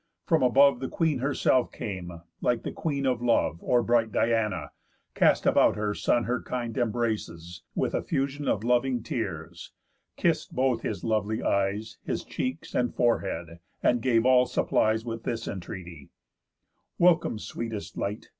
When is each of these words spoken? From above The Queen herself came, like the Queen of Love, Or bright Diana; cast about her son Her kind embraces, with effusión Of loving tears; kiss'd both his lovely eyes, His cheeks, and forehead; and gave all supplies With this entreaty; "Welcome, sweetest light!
From 0.25 0.41
above 0.41 0.79
The 0.79 0.87
Queen 0.89 1.19
herself 1.19 1.71
came, 1.71 2.21
like 2.41 2.63
the 2.63 2.71
Queen 2.71 3.05
of 3.05 3.21
Love, 3.21 3.59
Or 3.61 3.83
bright 3.83 4.11
Diana; 4.11 4.71
cast 5.13 5.45
about 5.45 5.75
her 5.75 5.93
son 5.93 6.23
Her 6.23 6.41
kind 6.41 6.75
embraces, 6.75 7.61
with 7.75 7.93
effusión 7.93 8.47
Of 8.47 8.63
loving 8.63 9.03
tears; 9.03 9.73
kiss'd 10.17 10.55
both 10.55 10.81
his 10.81 11.03
lovely 11.03 11.43
eyes, 11.43 11.99
His 12.03 12.23
cheeks, 12.23 12.73
and 12.73 12.95
forehead; 12.95 13.59
and 13.83 14.01
gave 14.01 14.25
all 14.25 14.47
supplies 14.47 15.05
With 15.05 15.21
this 15.21 15.47
entreaty; 15.47 16.09
"Welcome, 16.97 17.37
sweetest 17.37 17.95
light! 17.95 18.29